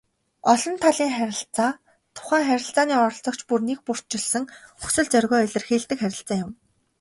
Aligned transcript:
Олон 0.51 0.75
талын 0.83 1.11
харилцаа 1.17 1.69
тухайн 2.15 2.45
харилцааны 2.49 2.93
оролцогч 3.05 3.39
бүр 3.47 3.61
нэгбүрчилсэн 3.67 4.43
хүсэл 4.81 5.07
зоригоо 5.11 5.39
илэрхийлдэг 5.45 5.99
харилцаа 6.01 6.37
юм. 6.45 6.51